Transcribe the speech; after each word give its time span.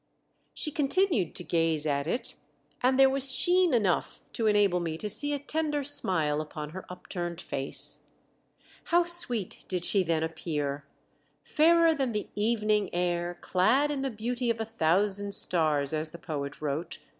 She 0.55 0.71
continued 0.71 1.35
to 1.35 1.43
gaze 1.43 1.85
at 1.85 2.07
it, 2.07 2.33
and 2.81 2.97
there 2.97 3.07
was 3.07 3.31
sheen 3.31 3.71
enough 3.71 4.23
to 4.33 4.47
enable 4.47 4.79
me 4.79 4.97
to 4.97 5.07
see 5.07 5.31
a 5.31 5.37
tender 5.37 5.83
smile 5.83 6.41
upon 6.41 6.71
her 6.71 6.87
upturned 6.89 7.39
face. 7.39 8.07
How 8.85 9.03
sweet 9.03 9.63
did 9.67 9.85
she 9.85 10.01
then 10.01 10.23
appear, 10.23 10.87
fairer 11.43 11.93
than 11.93 12.13
the 12.13 12.29
"evening 12.33 12.89
air 12.91 13.37
clad 13.41 13.91
in 13.91 14.01
the 14.01 14.09
beauty 14.09 14.49
of 14.49 14.59
a 14.59 14.65
thousand 14.65 15.35
stars," 15.35 15.93
as 15.93 16.09
the 16.09 16.17
poet 16.17 16.61
wrote. 16.61 16.97